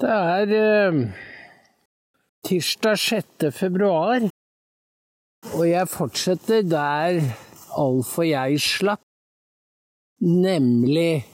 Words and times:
Det 0.00 0.08
er 0.08 0.52
eh, 0.56 0.98
tirsdag 2.48 2.98
6. 2.98 3.50
februar, 3.52 4.22
og 5.58 5.64
jeg 5.68 5.88
fortsetter 5.92 6.62
der 6.64 7.20
Alf 7.76 8.14
og 8.18 8.24
jeg 8.24 8.62
slapp, 8.64 9.02
nemlig 10.24 11.26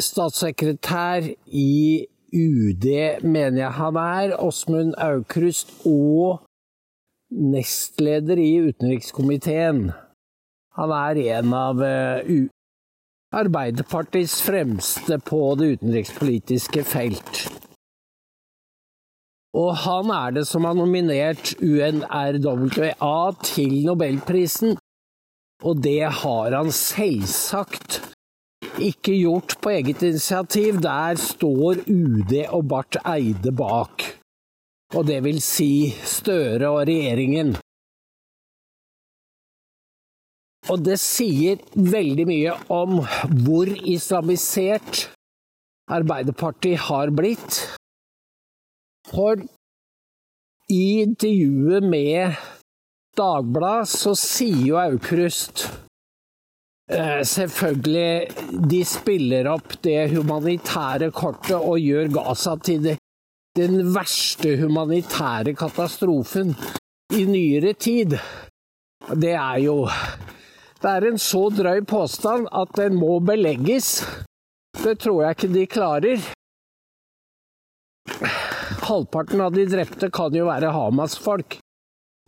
statssekretær 0.00 1.28
i 1.52 2.06
UD, 2.32 2.88
mener 3.22 3.60
jeg 3.60 3.76
han 3.76 4.00
er, 4.06 4.36
Åsmund 4.40 4.96
Aukrust, 4.96 5.76
og 5.84 6.46
nestleder 7.28 8.40
i 8.40 8.52
utenrikskomiteen. 8.70 9.90
Han 10.80 10.96
er 11.04 11.26
en 11.36 11.52
av 11.52 11.84
uh, 11.84 12.48
Arbeiderpartiets 13.34 14.40
fremste 14.40 15.18
på 15.20 15.54
det 15.60 15.66
utenrikspolitiske 15.76 16.84
felt. 16.88 17.42
Og 19.58 19.74
han 19.82 20.12
er 20.14 20.32
det 20.38 20.44
som 20.48 20.64
har 20.64 20.76
nominert 20.78 21.52
UNRWA 21.60 23.18
til 23.44 23.74
nobelprisen. 23.84 24.78
Og 25.64 25.82
det 25.82 26.06
har 26.22 26.54
han 26.54 26.72
selvsagt 26.72 28.00
ikke 28.78 29.16
gjort 29.18 29.56
på 29.60 29.74
eget 29.76 30.02
initiativ. 30.06 30.80
Der 30.80 31.20
står 31.20 31.84
UD 31.84 32.34
og 32.46 32.68
Barth 32.70 33.02
Eide 33.12 33.52
bak. 33.52 34.04
Og 34.96 35.04
det 35.08 35.20
vil 35.24 35.40
si 35.44 35.90
Støre 36.00 36.70
og 36.70 36.86
regjeringen. 36.88 37.56
Og 40.68 40.82
det 40.84 40.98
sier 41.00 41.60
veldig 41.72 42.26
mye 42.28 42.56
om 42.72 43.00
hvor 43.44 43.70
islamisert 43.88 45.06
Arbeiderpartiet 45.88 46.82
har 46.88 47.12
blitt. 47.16 47.62
For 49.08 49.40
i 50.68 50.84
intervjuet 51.00 51.86
med 51.88 52.36
Dagbladet 53.18 53.88
så 53.90 54.12
sier 54.18 54.60
jo 54.68 54.76
Aukrust 54.78 55.64
eh, 56.92 57.24
Selvfølgelig, 57.26 58.60
de 58.70 58.82
spiller 58.86 59.48
opp 59.50 59.78
det 59.82 60.10
humanitære 60.12 61.08
kortet 61.16 61.56
og 61.56 61.80
gjør 61.80 62.12
Gaza 62.18 62.54
til 62.62 62.84
det, 62.84 62.98
den 63.58 63.80
verste 63.96 64.52
humanitære 64.60 65.56
katastrofen 65.58 66.52
i 67.16 67.24
nyere 67.26 67.72
tid. 67.80 68.14
Det 69.16 69.32
er 69.32 69.64
jo 69.64 69.80
det 70.82 70.90
er 70.90 71.06
en 71.08 71.18
så 71.18 71.48
drøy 71.50 71.82
påstand 71.88 72.48
at 72.54 72.74
den 72.78 72.98
må 72.98 73.18
belegges. 73.24 74.02
Det 74.78 74.98
tror 75.02 75.24
jeg 75.24 75.36
ikke 75.36 75.54
de 75.54 75.64
klarer. 75.70 76.26
Halvparten 78.88 79.42
av 79.42 79.56
de 79.56 79.66
drepte 79.68 80.10
kan 80.14 80.34
jo 80.34 80.46
være 80.48 80.70
Hamas-folk, 80.72 81.58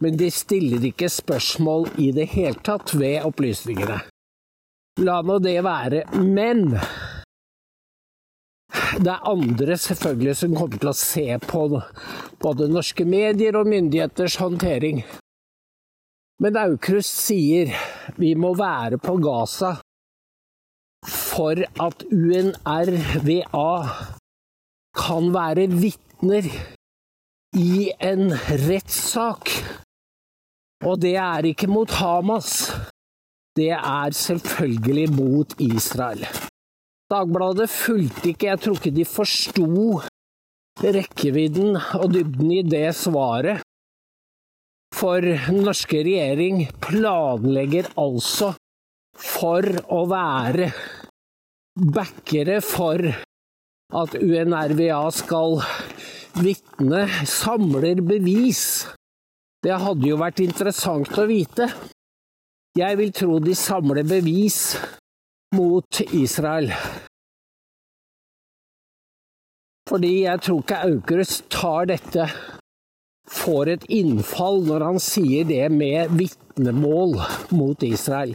men 0.02 0.18
de 0.20 0.30
stiller 0.34 0.82
ikke 0.90 1.08
spørsmål 1.12 1.88
i 2.02 2.10
det 2.16 2.26
hele 2.34 2.58
tatt 2.66 2.94
ved 2.98 3.22
opplysningene. 3.28 4.00
La 5.00 5.20
nå 5.22 5.38
det 5.40 5.56
være. 5.64 6.02
Men 6.18 6.74
det 9.00 9.12
er 9.14 9.30
andre 9.30 9.78
selvfølgelig 9.78 10.36
som 10.42 10.58
kommer 10.58 10.82
til 10.82 10.90
å 10.90 10.98
se 10.98 11.26
på 11.46 11.64
både 12.42 12.68
norske 12.70 13.06
medier 13.06 13.56
og 13.56 13.70
myndigheters 13.70 14.36
håndtering. 14.42 15.04
Men 16.41 16.56
Aukrust 16.56 17.19
sier 17.27 17.72
vi 18.16 18.33
må 18.38 18.55
være 18.56 18.96
på 19.02 19.19
Gaza 19.20 19.74
for 21.06 21.60
at 21.84 22.05
UNRWA 22.08 23.74
kan 24.96 25.28
være 25.34 25.66
vitner 25.72 26.48
i 27.56 27.91
en 28.00 28.33
rettssak. 28.64 29.52
Og 30.84 31.00
det 31.02 31.16
er 31.20 31.50
ikke 31.52 31.68
mot 31.68 31.92
Hamas. 32.00 32.70
Det 33.57 33.72
er 33.77 34.17
selvfølgelig 34.17 35.08
mot 35.12 35.55
Israel. 35.61 36.24
Dagbladet 37.11 37.68
fulgte 37.68 38.30
ikke, 38.30 38.46
jeg 38.46 38.61
tror 38.61 38.78
ikke 38.78 38.96
de 38.96 39.05
forsto 39.05 39.67
rekkevidden 40.80 41.77
og 41.98 42.14
dybden 42.14 42.52
i 42.55 42.62
det 42.62 42.95
svaret. 42.96 43.61
For 45.00 45.24
den 45.24 45.62
norske 45.64 46.02
regjering 46.05 46.66
planlegger 46.84 47.86
altså 48.00 48.50
for 49.16 49.64
å 49.88 50.02
være 50.11 50.66
backere 51.96 52.58
for 52.61 53.00
at 53.08 54.16
UNRWA 54.20 55.00
skal 55.16 55.56
vitne, 56.44 57.06
samler 57.24 58.02
bevis. 58.05 58.62
Det 59.64 59.72
hadde 59.86 60.08
jo 60.10 60.20
vært 60.20 60.44
interessant 60.44 61.16
å 61.16 61.24
vite. 61.33 61.70
Jeg 62.77 63.00
vil 63.00 63.16
tro 63.16 63.40
de 63.40 63.56
samler 63.56 64.05
bevis 64.05 64.77
mot 65.56 66.05
Israel. 66.12 66.70
Fordi 69.89 70.14
jeg 70.28 70.44
tror 70.44 70.60
ikke 70.62 70.84
Aukrust 70.92 71.48
tar 71.50 71.89
dette 71.90 72.28
får 73.30 73.74
et 73.74 73.85
innfall 73.95 74.64
når 74.67 74.85
han 74.89 75.01
sier 75.02 75.46
det 75.48 75.67
med 75.73 76.14
vitnemål 76.18 77.17
mot 77.55 77.83
Israel. 77.86 78.35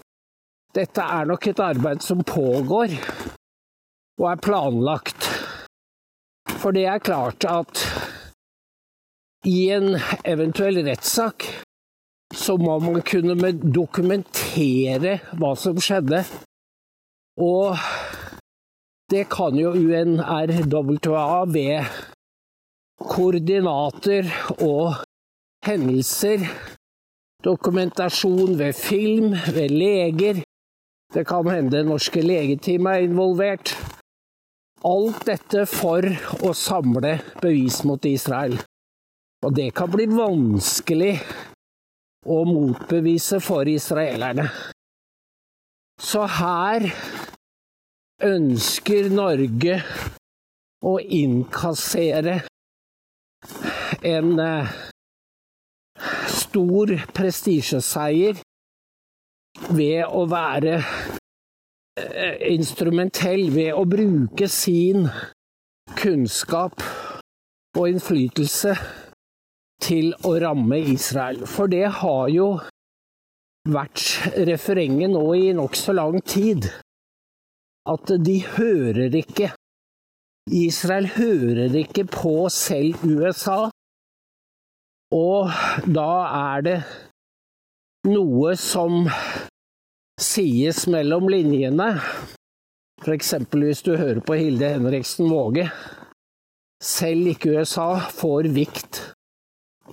Dette 0.75 1.03
er 1.03 1.27
nok 1.29 1.47
et 1.47 1.61
arbeid 1.63 2.03
som 2.03 2.23
pågår 2.27 2.95
og 4.19 4.25
er 4.31 4.41
planlagt. 4.43 5.29
For 6.61 6.75
det 6.75 6.85
er 6.89 7.03
klart 7.03 7.45
at 7.47 7.83
i 9.45 9.69
en 9.75 9.95
eventuell 10.25 10.81
rettssak 10.87 11.45
så 12.35 12.57
må 12.57 12.79
man 12.83 13.03
kunne 13.05 13.51
dokumentere 13.61 15.19
hva 15.37 15.53
som 15.59 15.79
skjedde. 15.81 16.23
Og 17.39 17.77
det 19.11 19.27
kan 19.29 19.55
jo 19.59 19.75
UNRWA 19.75 21.45
ved 21.51 21.91
koordinater 23.01 24.27
og 24.63 25.01
hendelser, 25.65 26.45
dokumentasjon 27.43 28.57
ved 28.59 28.73
film, 28.77 29.35
ved 29.55 29.69
leger. 29.69 30.43
Det 31.13 31.25
kan 31.27 31.47
hende 31.49 31.83
norske 31.87 32.21
legeteam 32.21 32.87
er 32.91 33.05
involvert. 33.05 33.75
Alt 34.85 35.25
dette 35.25 35.65
for 35.69 36.05
å 36.45 36.53
samle 36.53 37.17
bevis 37.41 37.81
mot 37.87 38.05
Israel. 38.05 38.57
Og 39.45 39.53
det 39.55 39.71
kan 39.77 39.91
bli 39.93 40.07
vanskelig 40.09 41.13
å 42.25 42.41
motbevise 42.49 43.39
for 43.43 43.69
israelerne. 43.69 44.47
Så 46.01 46.25
her 46.27 46.87
ønsker 48.25 49.09
Norge 49.13 49.79
å 50.85 50.97
innkassere 50.99 52.41
en 54.05 54.39
eh, 54.39 54.75
stor 56.31 56.93
prestisjeseier 57.15 58.41
ved 59.69 60.03
å 60.05 60.25
være 60.29 60.75
eh, 60.79 62.37
instrumentell, 62.51 63.49
ved 63.55 63.73
å 63.73 63.85
bruke 63.89 64.49
sin 64.51 65.07
kunnskap 65.95 66.83
og 67.75 67.89
innflytelse 67.89 68.75
til 69.83 70.13
å 70.25 70.35
ramme 70.41 70.79
Israel. 70.93 71.43
For 71.49 71.71
det 71.71 71.87
har 71.99 72.31
jo 72.33 72.49
vært 73.65 74.31
refrenget 74.47 75.11
nå 75.13 75.25
i 75.37 75.53
nokså 75.57 75.95
lang 75.97 76.21
tid. 76.25 76.69
At 77.85 78.09
de 78.25 78.39
hører 78.55 79.13
ikke 79.13 79.51
Israel 80.51 81.07
hører 81.15 81.73
ikke 81.73 82.05
på 82.05 82.49
selv 82.53 83.01
USA, 83.01 83.69
og 85.15 85.49
da 85.89 86.11
er 86.29 86.65
det 86.65 86.77
noe 88.05 88.53
som 88.59 89.07
sies 90.21 90.85
mellom 90.91 91.27
linjene, 91.33 91.89
f.eks. 93.01 93.33
hvis 93.49 93.81
du 93.85 93.95
hører 93.97 94.21
på 94.21 94.37
Hilde 94.37 94.69
Henriksen 94.75 95.29
Våge. 95.33 95.65
Selv 96.83 97.33
ikke 97.33 97.57
USA 97.57 97.89
får 98.13 98.51
vikt 98.53 99.01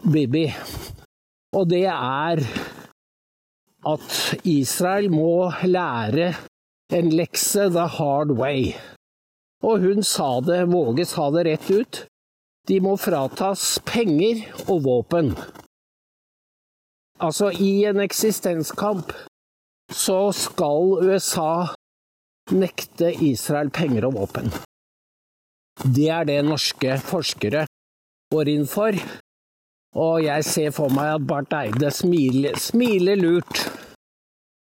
Bibi. 0.05 0.47
Og 1.56 1.69
det 1.71 1.87
er 1.88 2.44
at 3.93 4.17
Israel 4.44 5.09
må 5.12 5.53
lære 5.65 6.35
en 6.93 7.09
lekse 7.12 7.71
the 7.73 7.87
hard 7.97 8.37
way. 8.37 8.75
Og 9.62 9.85
hun 9.85 10.03
sa 10.03 10.41
det, 10.43 10.64
Våge 10.73 11.06
sa 11.06 11.29
det 11.31 11.44
rett 11.47 11.70
ut. 11.70 12.00
De 12.69 12.79
må 12.82 12.97
fratas 12.99 13.79
penger 13.87 14.44
og 14.69 14.82
våpen. 14.87 15.32
Altså, 17.23 17.50
i 17.55 17.85
en 17.87 18.03
eksistenskamp 18.03 19.12
så 19.93 20.32
skal 20.35 21.05
USA 21.06 21.75
nekte 22.50 23.12
Israel 23.23 23.70
penger 23.70 24.09
og 24.09 24.17
våpen. 24.19 24.50
Det 25.82 26.09
er 26.11 26.26
det 26.29 26.41
norske 26.47 26.99
forskere 27.03 27.67
går 28.32 28.50
inn 28.53 28.67
for. 28.69 28.97
Og 29.99 30.23
jeg 30.25 30.44
ser 30.49 30.75
for 30.75 30.93
meg 30.94 31.17
at 31.19 31.26
Barth 31.29 31.56
Eide 31.59 31.91
smiler, 31.93 32.56
smiler 32.56 33.19
lurt. 33.20 33.64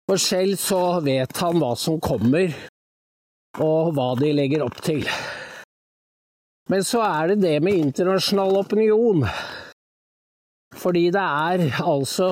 For 0.09 0.21
selv 0.21 0.57
så 0.61 0.83
vet 1.05 1.37
han 1.43 1.61
hva 1.61 1.75
som 1.79 2.01
kommer, 2.03 2.55
og 3.61 3.93
hva 3.97 4.13
de 4.21 4.33
legger 4.33 4.65
opp 4.65 4.79
til. 4.85 5.05
Men 6.73 6.85
så 6.87 7.03
er 7.05 7.33
det 7.33 7.43
det 7.43 7.57
med 7.65 7.81
internasjonal 7.81 8.57
opinion. 8.63 9.27
Fordi 10.79 11.11
det 11.13 11.21
er 11.21 11.67
altså 11.83 12.31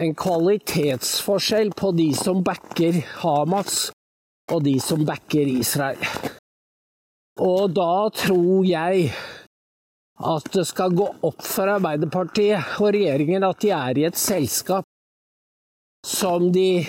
en 0.00 0.14
kvalitetsforskjell 0.16 1.72
på 1.76 1.92
de 1.96 2.10
som 2.16 2.42
backer 2.44 3.00
Hamas, 3.22 3.90
og 4.52 4.64
de 4.64 4.76
som 4.82 5.04
backer 5.08 5.48
Israel. 5.48 6.04
Og 7.40 7.72
da 7.72 8.10
tror 8.12 8.66
jeg 8.68 9.10
at 10.20 10.48
det 10.52 10.66
skal 10.68 10.92
gå 10.92 11.06
opp 11.24 11.40
for 11.46 11.70
Arbeiderpartiet 11.78 12.76
og 12.82 12.90
regjeringen 12.92 13.46
at 13.46 13.62
de 13.62 13.72
er 13.72 14.00
i 14.00 14.04
et 14.10 14.18
selskap 14.20 14.84
som 16.04 16.50
de 16.52 16.84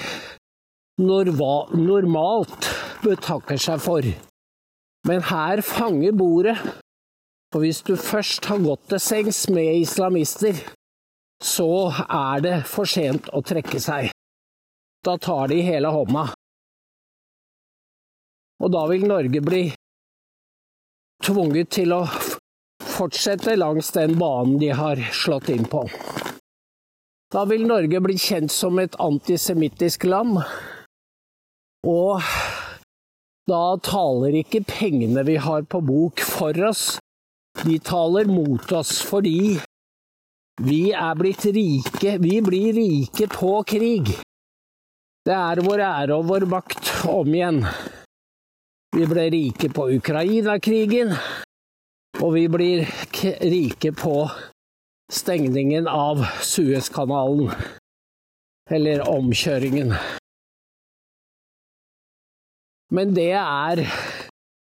normalt 1.00 2.68
betakker 3.04 3.60
seg 3.62 3.82
for. 3.84 4.06
Men 5.08 5.26
her 5.32 5.62
fanger 5.66 6.16
bordet. 6.16 6.58
For 7.52 7.66
hvis 7.66 7.82
du 7.84 7.98
først 8.00 8.46
har 8.48 8.62
gått 8.64 8.86
til 8.94 9.02
sengs 9.04 9.42
med 9.52 9.82
islamister, 9.82 10.56
så 11.44 11.90
er 12.06 12.44
det 12.46 12.58
for 12.70 12.88
sent 12.88 13.28
å 13.36 13.42
trekke 13.44 13.82
seg. 13.82 14.12
Da 15.04 15.18
tar 15.18 15.50
de 15.52 15.58
hele 15.66 15.90
hånda. 15.92 16.30
Og 18.62 18.72
da 18.72 18.86
vil 18.92 19.08
Norge 19.10 19.42
bli 19.44 19.64
tvunget 21.26 21.74
til 21.74 21.96
å 21.98 22.04
fortsette 23.02 23.58
langs 23.58 23.92
den 23.98 24.16
banen 24.22 24.60
de 24.62 24.70
har 24.78 25.02
slått 25.18 25.50
inn 25.50 25.66
på. 25.66 25.84
Da 27.32 27.46
vil 27.50 27.66
Norge 27.68 28.02
bli 28.04 28.18
kjent 28.20 28.52
som 28.54 28.80
et 28.80 28.96
antisemittisk 29.02 30.06
land, 30.08 30.42
og 31.88 32.22
da 33.52 33.76
taler 33.84 34.40
ikke 34.42 34.64
pengene 34.68 35.26
vi 35.28 35.36
har 35.44 35.68
på 35.68 35.82
bok 35.84 36.24
for 36.24 36.56
oss, 36.70 36.96
de 37.66 37.78
taler 37.84 38.32
mot 38.32 38.72
oss 38.72 39.02
fordi 39.04 39.60
vi 40.62 40.92
er 40.94 41.16
blitt 41.18 41.46
rike, 41.56 42.18
vi 42.22 42.38
blir 42.46 42.76
rike 42.76 43.28
på 43.32 43.56
krig. 43.68 44.12
Det 45.26 45.34
er 45.34 45.62
vår 45.66 45.82
ære 45.86 46.18
og 46.18 46.28
vår 46.30 46.46
makt 46.50 46.92
om 47.10 47.34
igjen. 47.34 47.64
Vi 48.92 49.08
ble 49.08 49.28
rike 49.34 49.72
på 49.74 49.88
Ukraina-krigen, 49.96 51.14
og 52.20 52.34
vi 52.36 52.48
blir 52.52 52.86
rike 53.42 53.94
på 53.96 54.16
stengningen 55.12 55.88
av 55.88 56.26
Suezkanalen, 56.46 57.54
eller 58.70 59.08
omkjøringen. 59.10 59.96
Men 62.92 63.14
det 63.16 63.32
er 63.40 63.86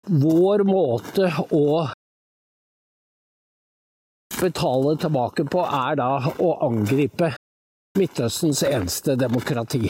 vår 0.09 0.65
måte 0.65 1.29
å 1.53 1.67
betale 4.37 4.95
tilbake 5.01 5.45
på, 5.53 5.65
er 5.65 5.99
da 6.01 6.11
å 6.41 6.53
angripe 6.67 7.35
Midtøstens 7.97 8.61
eneste 8.69 9.15
demokrati. 9.17 9.87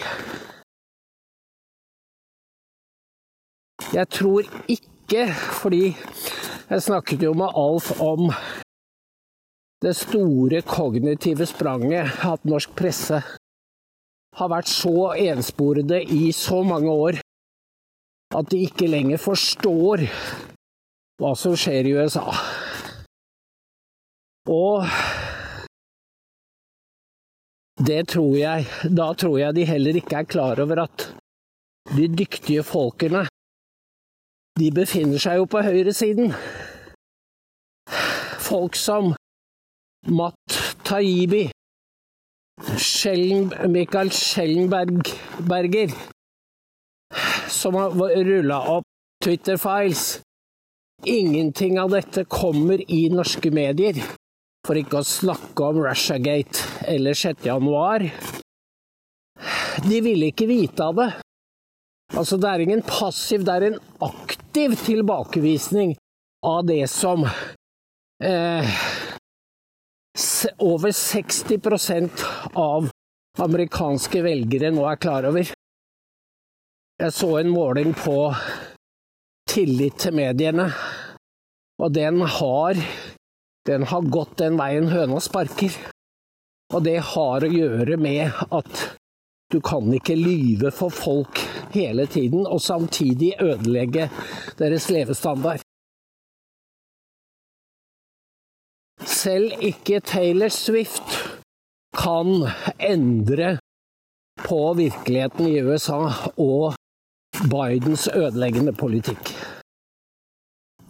Jeg 3.94 4.06
tror 4.14 4.46
ikke, 4.70 5.26
fordi 5.60 5.82
jeg 5.90 6.84
snakket 6.86 7.22
jo 7.26 7.32
med 7.38 7.54
Alf 7.54 7.92
om 8.02 8.30
det 9.82 9.94
store 9.98 10.62
kognitive 10.66 11.46
spranget 11.46 12.24
at 12.26 12.46
norsk 12.46 12.72
presse 12.78 13.20
har 14.36 14.50
vært 14.50 14.70
så 14.70 15.12
ensporede 15.18 16.02
i 16.02 16.30
så 16.34 16.62
mange 16.66 16.90
år 16.90 17.20
at 18.34 18.50
de 18.50 18.64
ikke 18.66 18.88
lenger 18.90 19.20
forstår 19.22 20.06
hva 21.20 21.32
som 21.38 21.54
skjer 21.56 21.86
i 21.86 21.94
USA. 21.96 22.26
Og 24.50 24.86
det 27.86 28.06
tror 28.08 28.36
jeg 28.38 28.66
Da 28.96 29.06
tror 29.18 29.38
jeg 29.38 29.54
de 29.56 29.64
heller 29.68 29.98
ikke 29.98 30.16
er 30.16 30.28
klar 30.30 30.60
over 30.62 30.84
at 30.86 31.08
de 31.96 32.06
dyktige 32.08 32.62
folkene 32.66 33.26
de 34.56 34.70
befinner 34.72 35.20
seg 35.20 35.36
jo 35.36 35.44
på 35.52 35.60
høyresiden. 35.60 36.32
Folk 38.40 38.78
som 38.80 39.12
Matt 40.08 40.56
Taibi, 40.86 41.42
Schellen, 42.80 43.50
Michael 43.68 44.10
Schellenberger, 44.16 45.92
som 47.48 47.74
har 47.74 47.90
rulla 48.24 48.60
opp 48.76 48.84
Twitter-files. 49.24 50.20
Ingenting 51.04 51.80
av 51.80 51.90
dette 51.90 52.24
kommer 52.24 52.80
i 52.90 53.08
norske 53.12 53.50
medier, 53.50 54.00
for 54.66 54.78
ikke 54.80 55.02
å 55.02 55.06
snakke 55.06 55.68
om 55.68 55.82
Russiagate 55.84 56.86
eller 56.88 57.14
6. 57.14 57.44
januar. 57.46 58.06
De 59.84 60.00
ville 60.00 60.30
ikke 60.32 60.48
vite 60.48 60.84
av 60.84 60.96
det. 60.96 61.10
Altså, 62.16 62.38
det 62.40 62.48
er 62.48 62.64
ingen 62.64 62.84
passiv, 62.86 63.44
det 63.44 63.54
er 63.56 63.68
en 63.68 63.80
aktiv 64.06 64.76
tilbakevisning 64.86 65.96
av 66.46 66.64
det 66.68 66.84
som 66.90 67.26
eh, 68.22 68.76
over 70.62 70.94
60% 70.94 72.24
av 72.54 72.88
amerikanske 73.42 74.22
velgere 74.24 74.70
nå 74.72 74.86
er 74.88 75.00
klar 75.02 75.28
over. 75.28 75.55
Jeg 76.96 77.12
så 77.12 77.28
en 77.36 77.50
måling 77.52 77.90
på 77.92 78.30
tillit 79.50 79.98
til 80.00 80.14
mediene, 80.16 80.70
og 81.76 81.92
den 81.92 82.22
har, 82.24 82.78
den 83.68 83.82
har 83.90 84.06
gått 84.14 84.38
den 84.40 84.56
veien 84.56 84.88
høna 84.88 85.20
sparker. 85.20 85.76
Og 86.72 86.86
det 86.86 86.96
har 87.12 87.44
å 87.44 87.50
gjøre 87.52 87.98
med 88.00 88.32
at 88.48 88.80
du 89.52 89.58
kan 89.60 89.92
ikke 89.92 90.16
lyve 90.16 90.72
for 90.74 90.90
folk 90.90 91.38
hele 91.74 92.06
tiden 92.08 92.48
og 92.48 92.64
samtidig 92.64 93.34
ødelegge 93.44 94.08
deres 94.58 94.88
levestandard. 94.90 95.60
Selv 99.04 99.52
ikke 99.60 100.00
Taylor 100.00 100.48
Swift 100.48 101.20
kan 101.92 102.48
endre 102.80 103.58
på 104.48 104.60
virkeligheten 104.80 105.52
i 105.52 105.60
USA 105.60 106.00
og 106.40 106.74
Bidens 107.50 108.08
ødeleggende 108.08 108.72
politikk. 108.72 109.32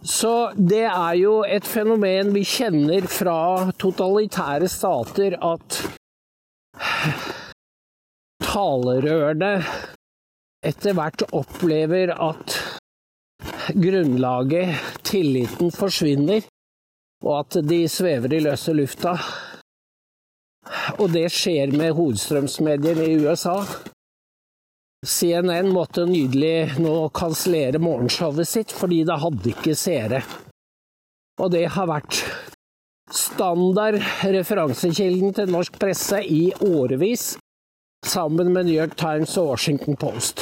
Så 0.07 0.51
det 0.55 0.85
er 0.85 1.13
jo 1.19 1.41
et 1.43 1.65
fenomen 1.67 2.31
vi 2.35 2.45
kjenner 2.47 3.07
fra 3.11 3.39
totalitære 3.81 4.69
stater 4.71 5.35
at 5.43 5.81
talerørene 8.45 9.51
etter 10.67 10.95
hvert 10.97 11.25
opplever 11.35 12.13
at 12.13 12.55
grunnlaget, 13.75 14.79
tilliten, 15.03 15.71
forsvinner, 15.71 16.47
og 17.25 17.39
at 17.39 17.59
de 17.67 17.83
svever 17.89 18.33
i 18.37 18.41
løse 18.45 18.73
lufta. 18.73 19.17
Og 21.01 21.11
det 21.13 21.27
skjer 21.31 21.75
med 21.75 21.93
hovedstrømsmediene 21.97 23.11
i 23.11 23.19
USA. 23.25 23.59
CNN 25.05 25.69
måtte 25.73 26.07
nydelig 26.09 26.79
nå 26.81 26.93
kansellere 27.13 27.81
morgenshowet 27.81 28.49
sitt 28.49 28.73
fordi 28.73 29.03
det 29.05 29.19
hadde 29.21 29.51
ikke 29.53 29.75
seere. 29.77 30.23
Og 31.37 31.51
det 31.53 31.67
har 31.75 31.89
vært 31.89 32.23
standard 33.13 33.99
referansekilden 34.25 35.35
til 35.37 35.51
norsk 35.53 35.77
presse 35.79 36.23
i 36.25 36.49
årevis 36.65 37.35
sammen 38.05 38.49
med 38.53 38.67
New 38.67 38.75
York 38.75 38.97
Times 38.97 39.37
og 39.37 39.53
Washington 39.53 39.95
Post. 40.01 40.41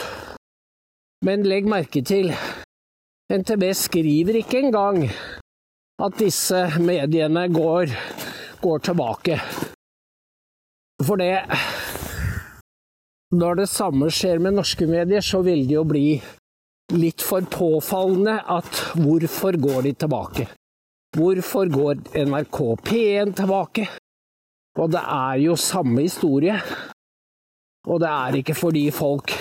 Men 1.26 1.44
legg 1.48 1.68
merke 1.68 2.02
til, 2.06 2.32
NTB 3.32 3.72
skriver 3.76 4.40
ikke 4.40 4.62
engang 4.64 5.06
at 6.04 6.18
disse 6.20 6.68
mediene 6.80 7.48
går, 7.52 7.92
går 8.62 8.84
tilbake. 8.88 9.40
For 11.04 11.20
det 11.20 11.44
Når 13.34 13.62
det 13.62 13.70
samme 13.72 14.12
skjer 14.14 14.38
med 14.44 14.54
norske 14.60 14.86
medier, 14.86 15.24
så 15.26 15.42
vil 15.42 15.66
det 15.66 15.74
jo 15.80 15.84
bli 15.88 16.20
litt 16.94 17.24
for 17.26 17.46
påfallende 17.50 18.38
at 18.54 18.82
hvorfor 18.94 19.58
går 19.58 19.88
de 19.88 19.94
tilbake? 20.04 20.48
Hvorfor 21.16 21.72
går 21.72 22.04
NRK 22.28 22.60
P1 22.86 23.34
tilbake? 23.40 23.88
Og 24.78 24.92
det 24.92 25.02
er 25.02 25.40
jo 25.42 25.56
samme 25.58 26.04
historie. 26.06 26.60
Og 27.88 28.02
det 28.04 28.10
er 28.12 28.40
ikke 28.42 28.58
fordi 28.58 28.90
folk 28.94 29.32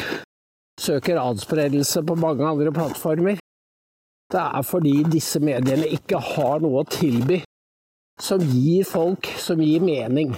søker 0.81 1.21
adspredelse 1.21 2.03
på 2.07 2.14
mange 2.14 2.47
andre 2.47 2.73
plattformer. 2.73 3.41
Det 4.33 4.41
er 4.41 4.62
fordi 4.62 5.03
disse 5.12 5.41
mediene 5.41 5.91
ikke 5.93 6.19
har 6.19 6.62
noe 6.62 6.83
å 6.83 6.88
tilby 6.88 7.43
som 8.23 8.41
gir 8.41 8.87
folk, 8.87 9.29
som 9.38 9.61
gir 9.61 9.83
mening. 9.85 10.35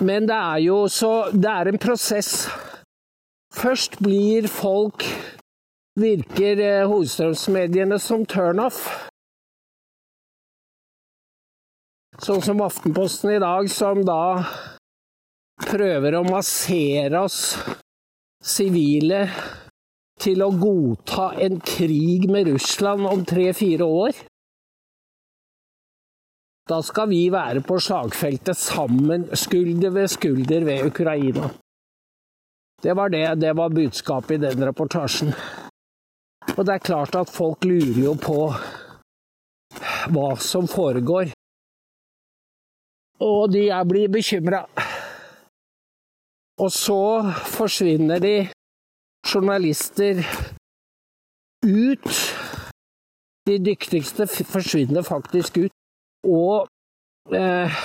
Men 0.00 0.26
det 0.28 0.36
er 0.36 0.62
jo 0.64 0.86
så 0.88 1.30
Det 1.32 1.50
er 1.50 1.68
en 1.68 1.78
prosess. 1.78 2.48
Først 3.52 3.98
blir 4.00 4.48
folk 4.48 5.04
Virker 5.98 6.60
eh, 6.62 6.86
hovedstrømsmediene 6.88 7.98
som 7.98 8.22
turnoff. 8.24 8.84
Sånn 12.20 12.40
som 12.44 12.62
Aftenposten 12.62 13.34
i 13.34 13.40
dag, 13.42 13.66
som 13.72 14.04
da 14.06 14.44
prøver 15.66 16.16
å 16.16 16.24
massere 16.28 17.24
oss 17.26 17.56
sivile 18.40 19.24
til 20.20 20.44
å 20.44 20.52
godta 20.54 21.32
en 21.42 21.58
krig 21.64 22.28
med 22.30 22.52
Russland 22.52 23.08
om 23.10 23.24
tre-fire 23.28 23.88
år. 23.88 24.22
Da 26.70 26.78
skal 26.86 27.08
vi 27.10 27.24
være 27.32 27.64
på 27.66 27.80
slagfeltet 27.82 28.56
sammen, 28.56 29.24
skulder 29.34 29.90
ved 29.90 30.08
skulder 30.08 30.64
ved 30.64 30.86
Ukraina. 30.86 31.48
Det 32.82 32.94
var 32.96 33.08
det, 33.08 33.40
det 33.40 33.56
var 33.56 33.68
budskapet 33.68 34.36
i 34.36 34.42
den 34.44 34.62
reportasjen. 34.68 35.32
Og 36.56 36.66
det 36.66 36.74
er 36.74 36.84
klart 36.84 37.16
at 37.18 37.32
folk 37.32 37.64
lurer 37.64 37.98
jo 38.04 38.14
på 38.14 38.38
hva 40.14 40.28
som 40.38 40.68
foregår. 40.70 41.32
Og 43.20 43.50
de 43.52 43.66
er 43.68 43.84
blir 43.84 44.08
bekymra. 44.08 44.62
Og 46.60 46.70
så 46.72 47.02
forsvinner 47.56 48.22
de 48.22 48.36
journalister 49.26 50.22
ut. 51.66 52.08
De 53.46 53.58
dyktigste 53.58 54.26
forsvinner 54.54 55.02
faktisk 55.02 55.58
ut. 55.66 55.79
Og 56.26 56.68
eh, 57.34 57.78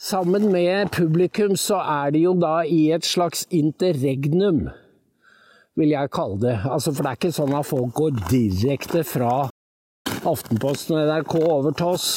sammen 0.00 0.50
med 0.52 0.92
publikum 0.94 1.56
så 1.58 1.80
er 1.82 2.12
de 2.14 2.24
jo 2.26 2.36
da 2.38 2.60
i 2.66 2.92
et 2.94 3.06
slags 3.06 3.46
interregnum, 3.50 4.68
vil 5.78 5.94
jeg 5.94 6.12
kalle 6.14 6.38
det. 6.42 6.58
Altså, 6.68 6.92
for 6.92 7.02
det 7.02 7.10
er 7.10 7.20
ikke 7.20 7.34
sånn 7.38 7.56
at 7.58 7.68
folk 7.68 7.96
går 7.98 8.22
direkte 8.30 9.02
fra 9.08 9.34
Aftenposten 10.22 10.98
og 10.98 11.08
NRK 11.08 11.36
over 11.40 11.74
til 11.74 11.96
oss. 11.96 12.08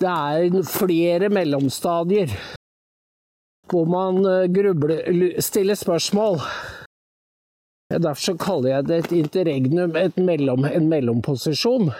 Det 0.00 0.08
er 0.08 0.62
flere 0.66 1.28
mellomstadier 1.32 2.32
hvor 3.70 3.86
man 3.88 4.24
eh, 4.26 4.48
grubler, 4.52 5.40
stiller 5.40 5.78
spørsmål. 5.78 6.40
Derfor 7.92 8.20
så 8.20 8.34
kaller 8.40 8.70
jeg 8.70 8.88
det 8.88 8.98
et 8.98 9.12
interregnum, 9.12 9.96
et 9.96 10.16
mellom, 10.16 10.64
en 10.64 10.88
mellomposisjon. 10.88 11.92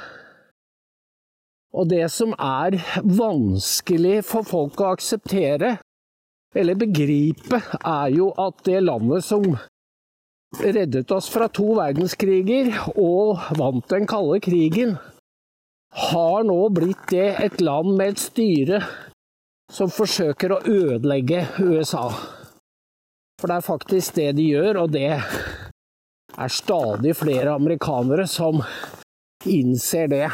Og 1.72 1.88
det 1.88 2.04
som 2.12 2.34
er 2.36 2.76
vanskelig 3.00 4.20
for 4.28 4.44
folk 4.44 4.80
å 4.82 4.92
akseptere, 4.92 5.78
eller 6.52 6.76
begripe, 6.76 7.62
er 7.80 8.10
jo 8.12 8.28
at 8.36 8.60
det 8.66 8.82
landet 8.84 9.24
som 9.24 9.46
reddet 10.60 11.12
oss 11.16 11.30
fra 11.32 11.48
to 11.48 11.70
verdenskriger 11.78 12.74
og 13.00 13.40
vant 13.56 13.88
den 13.88 14.04
kalde 14.10 14.42
krigen, 14.44 14.98
har 15.92 16.44
nå 16.44 16.58
blitt 16.72 17.08
det 17.12 17.30
et 17.40 17.60
land 17.64 17.96
med 17.96 18.14
et 18.14 18.20
styre 18.20 18.82
som 19.72 19.92
forsøker 19.92 20.52
å 20.52 20.62
ødelegge 20.68 21.46
USA. 21.60 22.06
For 23.40 23.48
det 23.48 23.56
er 23.58 23.66
faktisk 23.66 24.16
det 24.20 24.28
de 24.36 24.44
gjør, 24.52 24.84
og 24.84 24.92
det 24.92 25.08
er 25.16 26.52
stadig 26.52 27.16
flere 27.16 27.56
amerikanere 27.56 28.28
som 28.28 28.60
innser 29.48 30.12
det. 30.12 30.28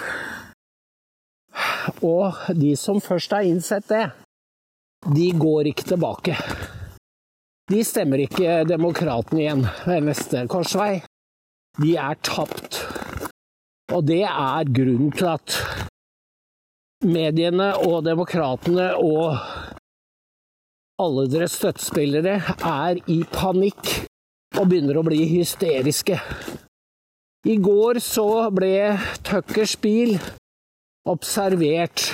Og 2.04 2.34
de 2.54 2.74
som 2.78 3.00
først 3.02 3.32
har 3.34 3.46
innsett 3.46 3.88
det, 3.90 4.06
de 5.14 5.28
går 5.38 5.70
ikke 5.72 5.88
tilbake. 5.94 6.36
De 7.68 7.82
stemmer 7.84 8.22
ikke 8.24 8.62
Demokraten 8.68 9.38
igjen 9.38 9.66
ved 9.86 10.06
neste 10.08 10.46
korsvei. 10.50 11.02
De 11.78 11.94
er 12.00 12.18
tapt. 12.24 12.80
Og 13.92 14.04
det 14.08 14.24
er 14.26 14.72
grunnen 14.74 15.12
til 15.16 15.30
at 15.30 15.56
mediene 17.04 17.70
og 17.86 18.02
demokratene 18.06 18.90
og 18.98 19.38
alle 20.98 21.28
deres 21.30 21.54
støttespillere 21.60 22.40
er 22.58 22.98
i 23.06 23.20
panikk 23.30 23.92
og 24.58 24.66
begynner 24.66 24.98
å 24.98 25.06
bli 25.06 25.22
hysteriske. 25.30 26.18
I 27.46 27.54
går 27.62 28.00
så 28.02 28.48
ble 28.50 28.72
Tuckers 29.22 29.76
bil 29.78 30.16
observert 31.08 32.08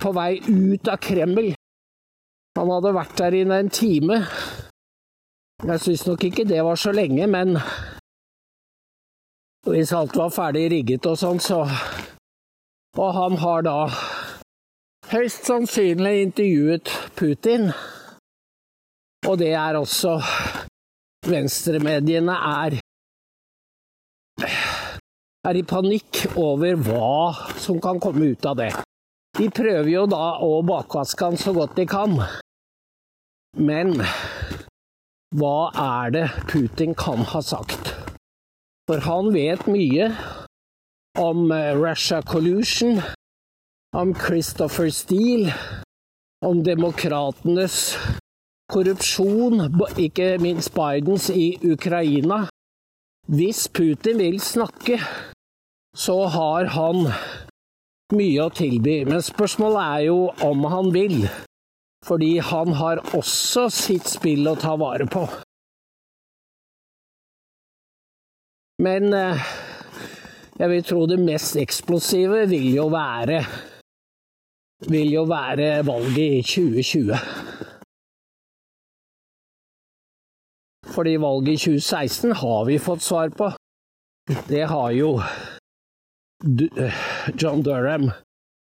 på 0.00 0.12
vei 0.16 0.38
ut 0.46 0.88
av 0.88 1.00
Kreml. 1.02 1.52
Han 2.56 2.72
hadde 2.72 2.94
vært 2.96 3.18
der 3.20 3.36
inne 3.42 3.60
en 3.60 3.72
time. 3.72 4.22
Jeg 5.66 5.82
syns 5.82 6.06
nok 6.06 6.24
ikke 6.28 6.46
det 6.48 6.62
var 6.64 6.78
så 6.80 6.92
lenge, 6.92 7.26
men 7.28 7.56
hvis 9.66 9.92
alt 9.96 10.16
var 10.16 10.30
ferdig 10.30 10.68
rigget 10.70 11.06
og 11.10 11.18
sånn, 11.20 11.40
så 11.42 11.64
Og 12.96 13.10
han 13.12 13.34
har 13.36 13.60
da 13.60 13.80
høyst 15.10 15.44
sannsynlig 15.44 16.22
intervjuet 16.22 16.88
Putin. 17.18 17.66
Og 19.28 19.36
det 19.36 19.50
er 19.52 19.76
også 19.76 20.14
Venstremediene 21.28 22.32
er 22.32 22.78
er 25.46 25.58
i 25.58 25.64
panikk 25.66 26.24
over 26.34 26.78
hva 26.88 27.34
som 27.62 27.78
kan 27.82 28.00
komme 28.02 28.32
ut 28.34 28.46
av 28.48 28.58
det. 28.58 28.72
De 29.36 29.50
prøver 29.52 29.90
jo 29.92 30.06
da 30.10 30.38
å 30.42 30.62
bakvaske 30.66 31.28
han 31.28 31.36
så 31.40 31.52
godt 31.56 31.76
de 31.76 31.84
kan. 31.88 32.16
Men 33.56 33.94
hva 35.36 35.70
er 35.76 36.12
det 36.14 36.26
Putin 36.50 36.96
kan 36.98 37.22
ha 37.32 37.42
sagt? 37.44 37.92
For 38.86 39.02
han 39.04 39.32
vet 39.34 39.66
mye 39.68 40.10
om 41.18 41.50
eh, 41.52 41.72
Russia 41.76 42.22
Collusion, 42.22 43.00
om 43.96 44.14
Christopher 44.14 44.90
Steele, 44.90 45.52
om 46.44 46.62
demokratenes 46.62 47.96
korrupsjon, 48.72 49.66
ikke 49.96 50.36
minst 50.42 50.74
Bidens 50.76 51.30
i 51.30 51.56
Ukraina. 51.64 52.44
Hvis 53.26 53.66
Putin 53.74 54.20
vil 54.22 54.38
snakke, 54.40 55.00
så 55.96 56.16
har 56.32 56.70
han 56.76 57.08
mye 58.14 58.44
å 58.44 58.52
tilby. 58.54 59.00
Men 59.08 59.24
spørsmålet 59.24 59.82
er 59.82 60.06
jo 60.10 60.18
om 60.46 60.64
han 60.70 60.92
vil. 60.94 61.26
Fordi 62.06 62.36
han 62.38 62.76
har 62.78 63.02
også 63.16 63.66
sitt 63.72 64.06
spill 64.06 64.46
å 64.46 64.58
ta 64.60 64.76
vare 64.78 65.08
på. 65.10 65.24
Men 68.84 69.08
eh, 69.16 69.46
jeg 70.60 70.70
vil 70.70 70.84
tro 70.84 71.06
det 71.08 71.16
mest 71.18 71.56
eksplosive 71.58 72.44
vil 72.52 72.68
jo 72.76 72.90
være 72.92 73.40
vil 74.90 75.12
jo 75.14 75.22
være 75.24 75.80
valget 75.88 76.18
i 76.18 76.42
2020. 76.44 77.16
Fordi 80.94 81.16
valget 81.20 81.52
i 81.52 81.56
2016 81.56 82.32
har 82.42 82.64
vi 82.68 82.78
fått 82.78 83.02
svar 83.02 83.32
på. 83.38 83.50
Det 84.48 84.64
har 84.68 84.90
jo 84.90 85.16
John 86.44 87.62
Durham, 87.64 88.10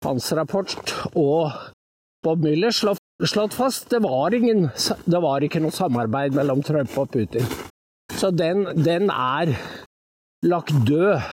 hans 0.04 0.32
rapport, 0.32 0.74
og 1.14 1.50
Bob 2.22 2.44
Müller 2.44 2.74
slått, 2.74 3.54
fast 3.54 3.90
det 3.90 4.02
var, 4.04 4.34
ingen, 4.34 4.68
det 5.06 5.22
var 5.22 5.42
ikke 5.42 5.62
noe 5.64 5.74
samarbeid 5.74 6.36
mellom 6.36 6.62
Trump 6.66 6.94
og 6.98 7.10
Putin. 7.14 7.46
Så 8.16 8.30
den, 8.30 8.64
den 8.84 9.10
er 9.10 9.56
lagt 10.46 10.74
død. 10.86 11.32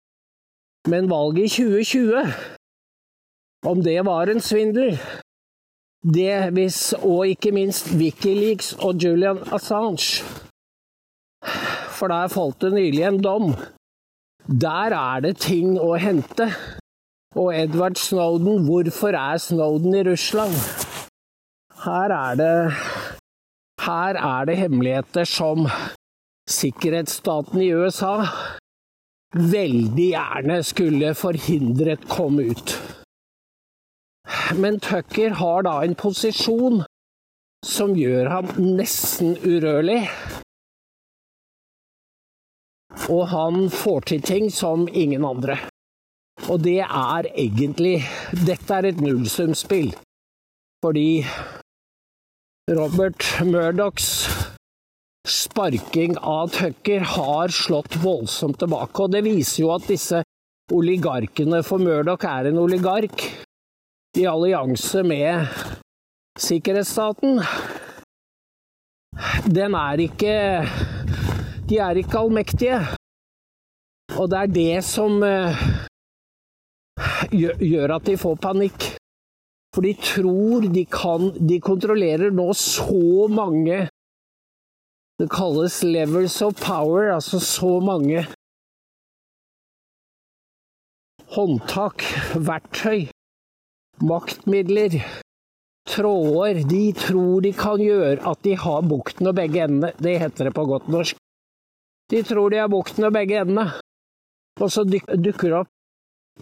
Men 0.88 1.08
valget 1.10 1.44
i 1.44 1.64
2020, 1.84 2.34
om 3.66 3.82
det 3.84 3.98
var 4.06 4.30
en 4.30 4.40
svindel 4.40 4.94
det 6.02 6.52
hvis, 6.54 6.94
Og 7.02 7.26
ikke 7.28 7.52
minst 7.52 7.90
Wikileaks 7.98 8.72
og 8.78 8.94
Julian 9.02 9.38
Assange. 9.52 10.22
For 11.98 12.08
der 12.08 12.30
falt 12.30 12.60
det 12.62 12.72
nylig 12.72 13.02
en 13.02 13.22
dom 13.22 13.54
der 14.48 14.94
er 14.96 15.20
det 15.20 15.36
ting 15.44 15.76
å 15.80 15.94
hente. 16.00 16.48
Og 17.36 17.52
Edward 17.54 17.98
Snowden, 18.00 18.64
hvorfor 18.64 19.12
er 19.14 19.38
Snowden 19.38 19.94
i 19.94 20.04
Russland? 20.08 20.56
Her 21.84 22.10
er 22.10 22.34
det 22.34 22.72
Her 23.80 24.16
er 24.16 24.44
det 24.44 24.56
hemmeligheter 24.56 25.24
som 25.24 25.68
sikkerhetsstaten 26.48 27.60
i 27.62 27.70
USA 27.72 28.24
veldig 29.34 30.08
gjerne 30.10 30.62
skulle 30.64 31.14
forhindret 31.14 32.08
kom 32.08 32.40
ut. 32.40 32.74
Men 34.56 34.80
Tucker 34.80 35.30
har 35.30 35.62
da 35.62 35.78
en 35.84 35.94
posisjon 35.94 36.82
som 37.64 37.94
gjør 37.96 38.28
ham 38.32 38.50
nesten 38.58 39.36
urørlig. 39.44 40.02
Og 43.08 43.28
han 43.32 43.68
får 43.72 44.00
til 44.10 44.22
ting 44.22 44.50
som 44.52 44.88
ingen 44.92 45.24
andre. 45.24 45.58
Og 46.46 46.60
det 46.62 46.80
er 46.84 47.28
egentlig 47.32 48.02
Dette 48.46 48.74
er 48.74 48.90
et 48.90 49.00
nullsumspill. 49.02 49.94
Fordi 50.84 51.24
Robert 52.68 53.24
Murdochs 53.44 54.28
sparking 55.28 56.16
av 56.18 56.52
Tucker 56.54 57.00
har 57.00 57.48
slått 57.48 57.96
voldsomt 58.02 58.60
tilbake. 58.60 59.02
Og 59.02 59.12
det 59.12 59.24
viser 59.26 59.64
jo 59.64 59.72
at 59.74 59.88
disse 59.88 60.22
oligarkene 60.72 61.62
For 61.64 61.80
Murdoch 61.80 62.24
er 62.28 62.50
en 62.50 62.60
oligark 62.60 63.24
i 64.18 64.26
allianse 64.28 65.02
med 65.06 65.48
sikkerhetsstaten. 66.38 67.40
Den 69.48 69.74
er 69.74 70.04
ikke 70.04 70.34
De 71.68 71.78
er 71.84 72.00
ikke 72.00 72.18
allmektige. 72.18 72.97
Og 74.16 74.30
det 74.32 74.38
er 74.38 74.54
det 74.54 74.84
som 74.86 75.20
eh, 75.22 75.66
gjør 77.32 77.98
at 77.98 78.08
de 78.08 78.16
får 78.20 78.40
panikk. 78.42 78.88
For 79.74 79.84
de 79.84 79.92
tror 80.00 80.64
de 80.72 80.84
kan 80.88 81.28
De 81.44 81.58
kontrollerer 81.60 82.32
nå 82.32 82.46
så 82.56 83.26
mange 83.28 83.82
Det 85.20 85.26
kalles 85.28 85.82
levels 85.84 86.38
of 86.42 86.56
power, 86.56 87.12
altså 87.12 87.40
så 87.42 87.76
mange 87.84 88.24
håndtak, 91.28 92.02
verktøy, 92.40 93.10
maktmidler, 94.00 94.96
tråder 95.88 96.62
De 96.70 96.84
tror 96.96 97.42
de 97.44 97.52
kan 97.52 97.82
gjøre 97.82 98.22
at 98.30 98.40
de 98.46 98.54
har 98.56 98.86
bukten 98.88 99.28
og 99.28 99.36
begge 99.36 99.66
endene. 99.66 99.92
Det 100.00 100.16
heter 100.22 100.48
det 100.48 100.54
på 100.56 100.64
godt 100.70 100.88
norsk. 100.88 101.18
De 102.08 102.22
tror 102.24 102.48
de 102.50 102.62
har 102.62 102.72
bukten 102.72 103.04
og 103.04 103.12
begge 103.12 103.42
endene. 103.42 103.66
Og 104.58 104.70
så 104.74 104.84
dukker 104.84 105.48
det 105.48 105.58
opp 105.60 105.74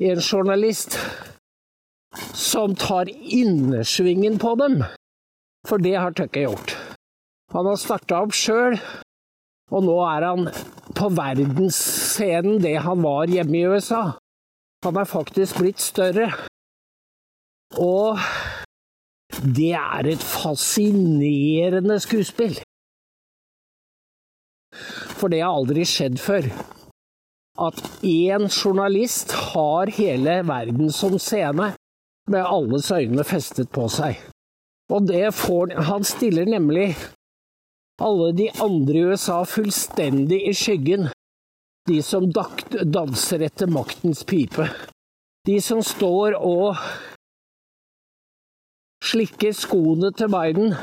en 0.06 0.20
journalist 0.20 0.98
som 2.36 2.74
tar 2.76 3.08
innersvingen 3.12 4.38
på 4.40 4.54
dem. 4.60 4.82
For 5.68 5.82
det 5.82 5.96
har 5.98 6.14
Tucker 6.16 6.46
gjort. 6.46 6.76
Han 7.52 7.66
har 7.68 7.78
starta 7.80 8.20
opp 8.24 8.34
sjøl, 8.36 8.78
og 9.72 9.84
nå 9.86 9.96
er 10.06 10.26
han 10.26 10.48
på 10.96 11.10
verdensscenen 11.14 12.60
det 12.62 12.76
han 12.84 13.02
var 13.04 13.30
hjemme 13.30 13.58
i 13.58 13.66
USA. 13.66 14.04
Han 14.86 15.00
er 15.00 15.08
faktisk 15.10 15.60
blitt 15.60 15.82
større. 15.82 16.30
Og 17.82 18.20
det 19.42 19.72
er 19.74 20.08
et 20.12 20.22
fascinerende 20.22 21.98
skuespill. 22.00 22.60
For 25.16 25.32
det 25.32 25.42
har 25.42 25.56
aldri 25.56 25.86
skjedd 25.88 26.20
før. 26.22 26.48
At 27.56 27.80
én 28.04 28.48
journalist 28.52 29.32
har 29.32 29.88
hele 29.96 30.42
verden 30.44 30.92
som 30.92 31.18
scene, 31.18 31.72
med 32.28 32.44
alles 32.44 32.90
øyne 32.90 33.24
festet 33.24 33.70
på 33.72 33.86
seg. 33.88 34.18
Og 34.90 35.06
det 35.08 35.34
får 35.34 35.72
Han 35.88 36.04
stiller 36.04 36.46
nemlig 36.46 36.96
alle 38.02 38.32
de 38.36 38.50
andre 38.60 38.98
i 38.98 39.04
USA 39.04 39.42
fullstendig 39.44 40.42
i 40.48 40.52
skyggen. 40.54 41.08
De 41.88 42.02
som 42.02 42.26
danser 42.30 43.46
etter 43.46 43.70
maktens 43.70 44.24
pipe. 44.26 44.68
De 45.46 45.60
som 45.62 45.82
står 45.82 46.34
og 46.36 46.76
slikker 49.06 49.54
skoene 49.54 50.10
til 50.18 50.28
Biden 50.32 50.74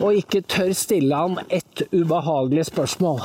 og 0.00 0.16
ikke 0.16 0.44
tør 0.48 0.72
stille 0.76 1.16
han 1.16 1.40
ett 1.50 1.82
ubehagelig 1.92 2.70
spørsmål. 2.70 3.20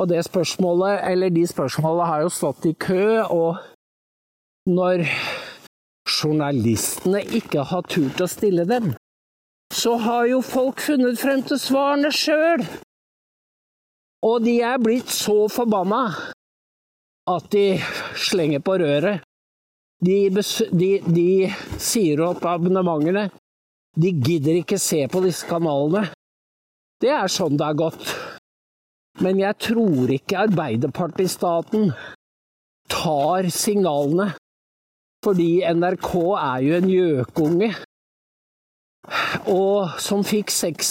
Og 0.00 0.08
det 0.10 0.24
spørsmålet, 0.26 1.00
eller 1.10 1.30
de 1.30 1.46
spørsmålene, 1.46 2.06
har 2.10 2.24
jo 2.24 2.32
stått 2.32 2.66
i 2.66 2.74
kø, 2.74 3.22
og 3.30 3.58
når 4.66 5.04
journalistene 6.08 7.22
ikke 7.38 7.62
har 7.70 7.86
turt 7.88 8.20
å 8.20 8.28
stille 8.30 8.66
dem, 8.68 8.92
så 9.74 9.96
har 10.02 10.26
jo 10.30 10.40
folk 10.44 10.82
funnet 10.82 11.18
frem 11.20 11.42
til 11.46 11.60
svarene 11.60 12.10
sjøl. 12.14 12.64
Og 14.24 14.42
de 14.44 14.58
er 14.64 14.80
blitt 14.80 15.12
så 15.12 15.44
forbanna 15.52 16.04
at 17.30 17.48
de 17.52 17.78
slenger 18.20 18.62
på 18.64 18.76
røret. 18.80 19.24
De, 20.04 20.28
de, 20.72 20.90
de 21.06 21.28
sier 21.80 22.20
opp 22.24 22.44
abonnementene. 22.48 23.28
De 23.96 24.10
gidder 24.10 24.60
ikke 24.60 24.80
se 24.80 25.04
på 25.08 25.22
disse 25.24 25.46
kanalene. 25.48 26.08
Det 27.00 27.12
er 27.14 27.30
sånn 27.30 27.56
det 27.58 27.68
har 27.68 27.78
gått. 27.78 28.02
Men 29.22 29.38
jeg 29.38 29.58
tror 29.62 30.10
ikke 30.10 30.40
Arbeiderpartistaten 30.48 31.92
tar 32.90 33.46
signalene, 33.54 34.32
fordi 35.24 35.62
NRK 35.70 36.10
er 36.34 36.64
jo 36.64 36.78
en 36.78 36.88
gjøkunge. 36.90 37.70
Og 39.52 40.00
som 40.00 40.24
fikk 40.26 40.50
seks 40.50 40.90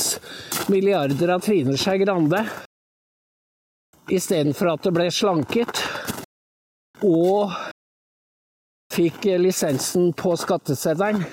milliarder 0.71 1.33
av 1.33 1.43
Trine 1.43 1.75
Skei 1.79 1.97
Grande 2.03 2.43
istedenfor 4.11 4.73
at 4.73 4.87
det 4.87 4.93
ble 4.95 5.09
slanket. 5.11 5.83
Og 7.03 7.51
fikk 8.93 9.25
lisensen 9.41 10.11
på 10.15 10.35
skatteseddelen. 10.39 11.25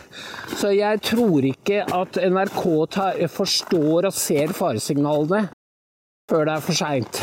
Så 0.57 0.72
jeg 0.74 1.03
tror 1.05 1.44
ikke 1.46 1.85
at 1.85 2.18
NRK 2.18 2.62
tar, 2.96 3.20
forstår 3.31 4.09
og 4.09 4.16
ser 4.16 4.55
faresignalene 4.57 5.50
før 6.31 6.47
det 6.47 6.55
er 6.55 6.64
for 6.66 6.79
seint. 6.79 7.21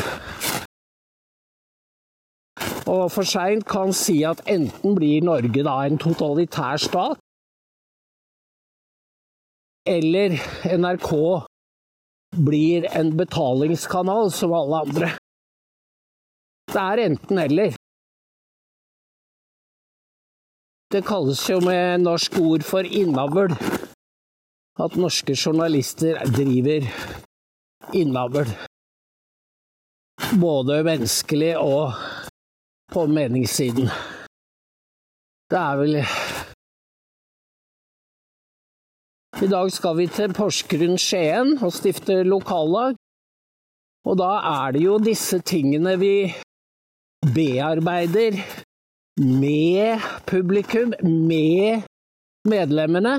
Og 2.88 3.10
for 3.12 3.28
seint 3.28 3.64
kan 3.68 3.92
si 3.96 4.20
at 4.24 4.42
enten 4.48 4.96
blir 4.96 5.24
Norge 5.24 5.64
da 5.64 5.76
en 5.84 6.00
totalitær 6.00 6.80
stat, 6.80 7.20
eller 9.88 10.36
NRK 10.76 11.10
blir 12.48 12.88
en 13.00 13.14
betalingskanal 13.16 14.32
som 14.32 14.52
alle 14.52 14.80
andre. 14.84 15.10
Det 16.68 16.80
er 16.80 17.04
enten-eller. 17.08 17.76
Det 20.92 21.04
kalles 21.04 21.40
jo 21.50 21.60
med 21.64 22.04
norsk 22.04 22.36
ord 22.40 22.64
for 22.64 22.84
innavl 23.00 23.52
at 24.84 24.96
norske 24.96 25.36
journalister 25.36 26.20
driver 26.32 26.86
innavl 27.96 28.48
både 30.36 30.82
menneskelig 30.84 31.54
og 31.58 31.92
på 32.92 33.06
meningssiden. 33.06 33.88
Det 35.48 35.58
er 35.58 35.76
vel 35.80 35.96
I 39.38 39.48
dag 39.48 39.70
skal 39.72 39.96
vi 39.96 40.06
til 40.10 40.32
Porsgrunn 40.34 40.98
Skien 40.98 41.54
og 41.62 41.72
stifte 41.72 42.22
lokallag. 42.26 42.96
Og 44.08 44.16
da 44.18 44.32
er 44.64 44.74
det 44.74 44.82
jo 44.82 44.96
disse 44.98 45.38
tingene 45.46 45.94
vi 46.00 46.14
bearbeider 47.34 48.40
med 49.20 50.02
publikum, 50.26 50.94
med 51.02 51.86
medlemmene. 52.48 53.14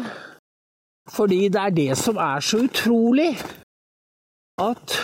Fordi 1.09 1.47
det 1.47 1.61
er 1.61 1.75
det 1.77 1.97
som 1.97 2.17
er 2.17 2.43
så 2.43 2.63
utrolig. 2.67 3.31
At 4.59 4.97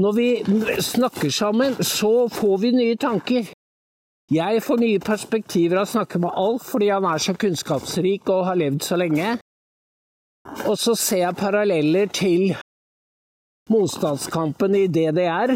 når 0.00 0.12
vi 0.12 0.28
snakker 0.82 1.30
sammen, 1.30 1.76
så 1.84 2.28
får 2.28 2.58
vi 2.58 2.72
nye 2.74 2.96
tanker. 2.96 3.52
Jeg 4.32 4.62
får 4.64 4.80
nye 4.80 5.00
perspektiver 5.04 5.78
av 5.78 5.86
å 5.86 5.92
snakke 5.92 6.18
med 6.18 6.32
Alf 6.40 6.70
fordi 6.72 6.88
han 6.90 7.04
er 7.06 7.20
så 7.20 7.34
kunnskapsrik 7.38 8.30
og 8.32 8.46
har 8.48 8.58
levd 8.58 8.82
så 8.82 8.96
lenge. 8.98 9.36
Og 10.64 10.78
så 10.80 10.94
ser 10.98 11.20
jeg 11.22 11.38
paralleller 11.38 12.08
til 12.12 12.54
motstandskampen 13.70 14.74
i 14.80 14.86
DDR. 14.88 15.54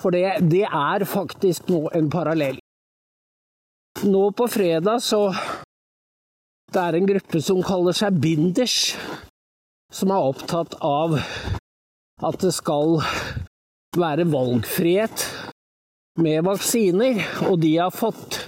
For 0.00 0.14
det, 0.14 0.24
det 0.46 0.64
er 0.66 1.04
faktisk 1.08 1.68
nå 1.72 1.86
en 1.96 2.08
parallell. 2.12 2.58
Nå 4.04 4.30
på 4.36 4.48
fredag 4.52 5.00
så 5.00 5.32
Det 6.72 6.82
er 6.82 6.96
en 6.98 7.06
gruppe 7.08 7.40
som 7.40 7.62
kaller 7.62 7.94
seg 7.94 8.16
Binders, 8.20 8.96
som 9.92 10.10
er 10.10 10.24
opptatt 10.32 10.74
av 10.84 11.14
at 12.24 12.38
det 12.40 12.52
skal 12.56 13.00
være 13.96 14.24
valgfrihet 14.32 15.26
med 16.20 16.44
vaksiner, 16.46 17.20
og 17.50 17.60
de 17.60 17.74
har 17.76 17.92
fått 17.92 18.46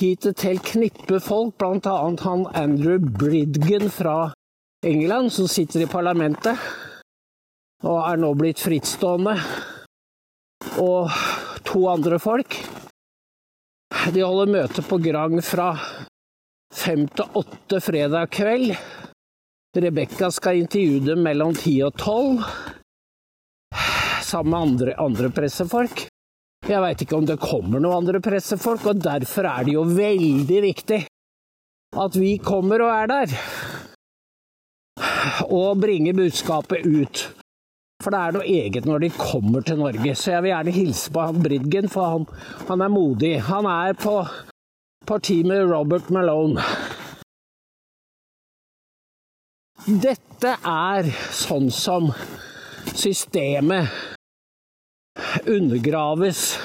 hit 0.00 0.26
et 0.26 0.46
helt 0.48 0.64
knippe 0.64 1.20
folk, 1.20 1.58
bl.a. 1.60 1.96
han 2.24 2.46
Andrew 2.56 2.98
Bridgen 2.98 3.90
fra 3.92 4.32
England, 4.86 5.32
som 5.32 5.48
sitter 5.48 5.84
i 5.84 5.90
parlamentet 5.90 6.58
og 7.82 7.98
er 8.06 8.20
nå 8.20 8.30
blitt 8.38 8.62
frittstående, 8.62 9.34
og 10.78 11.10
to 11.66 11.82
andre 11.90 12.18
folk. 12.22 12.56
De 14.14 14.22
holder 14.22 14.52
møte 14.54 14.84
på 14.86 14.98
Grang 15.02 15.38
fra 15.44 15.72
fem 16.72 17.04
til 17.10 17.38
åtte 17.42 17.80
fredag 17.82 18.30
kveld. 18.34 18.72
Rebekka 19.76 20.30
skal 20.32 20.62
intervjue 20.62 21.02
dem 21.06 21.22
mellom 21.26 21.56
ti 21.58 21.74
og 21.84 21.96
tolv. 21.98 22.44
Sammen 24.32 24.52
med 24.54 24.60
andre, 24.60 24.96
andre 25.00 25.30
pressefolk. 25.34 26.06
Jeg 26.62 26.78
veit 26.84 27.02
ikke 27.02 27.18
om 27.18 27.26
det 27.26 27.40
kommer 27.42 27.82
noen 27.82 28.04
andre 28.04 28.20
pressefolk, 28.22 28.86
og 28.92 29.02
derfor 29.02 29.48
er 29.50 29.66
det 29.66 29.74
jo 29.74 29.82
veldig 29.88 30.60
viktig 30.62 31.00
at 32.02 32.16
vi 32.16 32.36
kommer 32.40 32.84
og 32.86 32.92
er 32.94 33.10
der. 33.10 33.34
Og 35.50 35.80
bringer 35.82 36.16
budskapet 36.16 36.86
ut. 36.86 37.24
For 38.02 38.14
det 38.14 38.20
er 38.20 38.34
noe 38.34 38.46
eget 38.48 38.86
når 38.88 39.04
de 39.04 39.10
kommer 39.14 39.66
til 39.66 39.78
Norge. 39.82 40.14
Så 40.18 40.32
jeg 40.32 40.44
vil 40.44 40.52
gjerne 40.54 40.74
hilse 40.74 41.12
på 41.14 41.26
han 41.26 41.42
Bridgen, 41.42 41.90
for 41.92 42.14
han, 42.14 42.26
han 42.70 42.82
er 42.82 42.94
modig. 42.94 43.34
Han 43.50 43.68
er 43.70 43.98
på 43.98 44.16
parti 45.06 45.42
med 45.46 45.66
Robert 45.70 46.10
Malone. 46.14 46.62
Dette 49.82 50.56
er 50.62 51.10
sånn 51.34 51.70
som 51.74 52.10
systemet 52.94 54.11
undergraves 55.46 56.58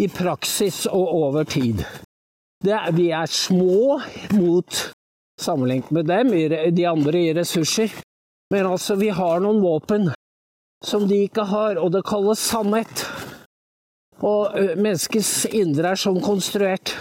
i 0.00 0.08
praksis 0.08 0.86
og 0.86 1.14
over 1.22 1.44
tid. 1.44 1.82
Er, 2.64 2.92
vi 2.92 3.10
er 3.16 3.26
små 3.26 4.00
mot 4.36 4.80
sammenlignet 5.40 5.90
med 5.90 6.08
dem, 6.10 6.32
de 6.76 6.86
andre 6.88 7.24
i 7.24 7.34
ressurser. 7.36 7.92
Men 8.50 8.66
altså, 8.66 8.96
vi 9.00 9.08
har 9.14 9.40
noen 9.40 9.62
våpen 9.62 10.10
som 10.84 11.06
de 11.08 11.22
ikke 11.26 11.44
har, 11.48 11.78
og 11.80 11.92
det 11.94 12.06
kalles 12.08 12.42
sannhet. 12.50 13.04
Og 14.20 14.56
menneskets 14.76 15.46
indre 15.56 15.94
er 15.94 16.00
sånn 16.00 16.20
konstruert 16.24 16.94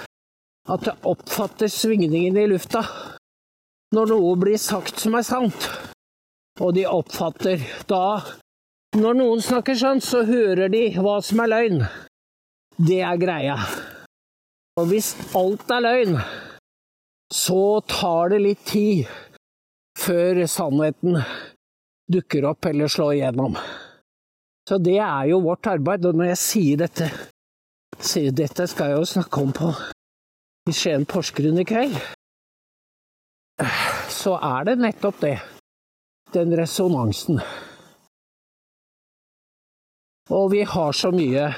at 0.70 0.86
det 0.86 0.96
oppfatter 1.10 1.72
svingningene 1.72 2.46
i 2.46 2.52
lufta 2.52 2.84
når 3.96 4.12
noe 4.12 4.36
blir 4.38 4.60
sagt 4.62 5.02
som 5.02 5.18
er 5.18 5.26
sant. 5.26 5.66
Og 6.62 6.76
de 6.78 6.86
oppfatter 6.88 7.64
da 7.90 8.22
Når 8.98 9.18
noen 9.20 9.42
snakker 9.46 9.78
sant, 9.78 10.02
så 10.02 10.24
hører 10.26 10.72
de 10.74 10.88
hva 10.98 11.20
som 11.22 11.44
er 11.44 11.52
løgn. 11.52 11.84
Det 12.80 13.04
er 13.06 13.20
greia. 13.22 13.58
Og 14.80 14.90
hvis 14.90 15.12
alt 15.38 15.70
er 15.76 15.84
løgn, 15.86 16.16
så 17.30 17.82
tar 17.86 18.34
det 18.34 18.40
litt 18.42 18.64
tid 18.66 19.12
før 20.00 20.42
sannheten 20.50 21.20
dukker 22.10 22.50
opp 22.50 22.66
eller 22.66 22.90
slår 22.90 23.14
igjennom. 23.20 23.60
Så 24.70 24.82
det 24.82 24.98
er 24.98 25.30
jo 25.30 25.44
vårt 25.46 25.70
arbeid. 25.70 26.10
Og 26.10 26.18
når 26.18 26.32
jeg 26.32 26.42
sier 26.42 26.82
dette, 26.82 27.12
sier 28.00 28.34
dette 28.34 28.66
skal 28.70 28.94
jeg 28.94 29.04
jo 29.04 29.14
snakke 29.14 29.46
om 29.46 29.54
på 29.54 29.70
i 30.70 30.74
Skien 30.76 31.06
Porsgrunn 31.10 31.62
i 31.62 31.66
kveld, 31.66 31.96
så 34.10 34.38
er 34.38 34.70
det 34.70 34.80
nettopp 34.82 35.22
det 35.22 35.38
den 36.34 36.54
resonansen. 36.58 37.42
Og 40.30 40.52
vi 40.52 40.64
har 40.64 40.92
så 40.94 41.12
mye 41.12 41.50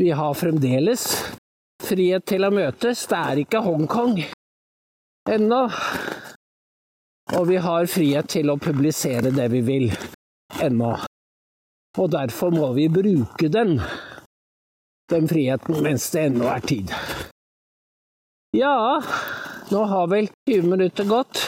Vi 0.00 0.10
har 0.16 0.34
fremdeles 0.34 1.04
frihet 1.84 2.24
til 2.26 2.46
å 2.46 2.50
møtes. 2.54 3.02
Det 3.08 3.18
er 3.18 3.40
ikke 3.42 3.60
Hongkong 3.64 4.20
ennå. 5.28 5.60
Og 7.36 7.44
vi 7.50 7.58
har 7.60 7.88
frihet 7.90 8.30
til 8.32 8.50
å 8.50 8.56
publisere 8.56 9.32
det 9.34 9.48
vi 9.52 9.60
vil 9.66 9.86
ennå. 10.64 10.94
Og 11.98 12.08
derfor 12.14 12.54
må 12.54 12.70
vi 12.78 12.88
bruke 12.88 13.50
den, 13.52 13.76
den 15.12 15.28
friheten, 15.28 15.82
mens 15.84 16.08
det 16.14 16.26
ennå 16.30 16.48
er 16.48 16.64
tid. 16.64 16.94
Ja, 18.56 19.02
nå 19.70 19.84
har 19.92 20.08
vel 20.10 20.30
20 20.48 20.70
minutter 20.72 21.10
gått 21.10 21.44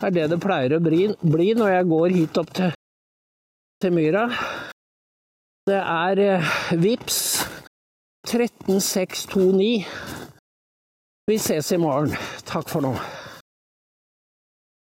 er 0.00 0.14
det 0.16 0.30
det 0.32 0.40
pleier 0.40 0.76
å 0.76 0.80
bli 0.80 1.48
når 1.56 1.74
jeg 1.74 1.88
går 1.90 2.14
hit 2.14 2.38
opp 2.40 2.52
til, 2.56 2.72
til 3.84 3.92
myra. 3.92 4.22
Det 5.66 5.76
er 5.76 6.20
eh, 6.24 6.44
VIPS 6.82 7.18
13629. 8.26 9.86
Vi 11.26 11.38
ses 11.38 11.72
i 11.72 11.76
morgen. 11.76 12.14
Takk 12.46 12.68
for 12.68 12.80
nå. 12.80 12.94